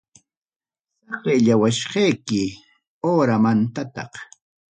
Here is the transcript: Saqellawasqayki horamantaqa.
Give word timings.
Saqellawasqayki 1.07 2.41
horamantaqa. 3.03 4.03